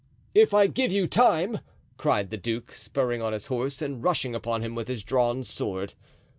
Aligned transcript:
"If 0.33 0.51
I 0.51 0.65
give 0.65 0.91
you 0.91 1.05
time!" 1.05 1.59
cried 1.97 2.31
the 2.31 2.37
duke, 2.37 2.71
spurring 2.71 3.21
on 3.21 3.33
his 3.33 3.45
horse 3.45 3.83
and 3.83 4.03
rushing 4.03 4.33
upon 4.33 4.63
him 4.63 4.73
with 4.73 4.87
his 4.87 5.03
drawn 5.03 5.43
sword. 5.43 5.93